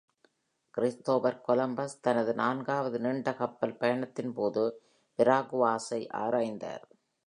Christopher 0.77 1.37
Columbus 1.47 1.99
தனது 2.01 2.33
நான்காவது 2.33 2.99
நீண்ட 2.99 3.33
கப்பல் 3.33 3.77
பயணத்தின் 3.77 4.33
போது 4.33 4.63
வெராகுவாஸை 5.19 6.01
ஆராய்ந்தார். 6.17 6.85